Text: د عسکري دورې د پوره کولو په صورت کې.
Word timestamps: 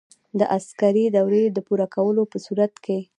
د 0.39 0.41
عسکري 0.57 1.05
دورې 1.15 1.43
د 1.51 1.57
پوره 1.67 1.87
کولو 1.95 2.23
په 2.31 2.37
صورت 2.45 2.73
کې. 2.85 2.99